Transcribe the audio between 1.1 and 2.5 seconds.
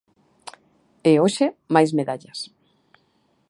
hoxe, máis medallas.